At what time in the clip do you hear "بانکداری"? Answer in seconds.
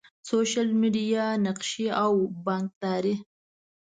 2.45-3.15